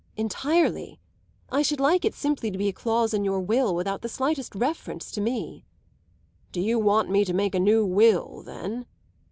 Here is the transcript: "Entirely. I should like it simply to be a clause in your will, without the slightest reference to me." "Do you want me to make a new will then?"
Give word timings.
"Entirely. 0.17 0.99
I 1.51 1.61
should 1.61 1.79
like 1.79 2.03
it 2.03 2.15
simply 2.15 2.49
to 2.49 2.57
be 2.57 2.67
a 2.67 2.73
clause 2.73 3.13
in 3.13 3.23
your 3.23 3.39
will, 3.39 3.75
without 3.75 4.01
the 4.01 4.09
slightest 4.09 4.55
reference 4.55 5.11
to 5.11 5.21
me." 5.21 5.63
"Do 6.51 6.59
you 6.59 6.79
want 6.79 7.11
me 7.11 7.23
to 7.23 7.33
make 7.35 7.53
a 7.53 7.59
new 7.59 7.85
will 7.85 8.41
then?" 8.41 8.87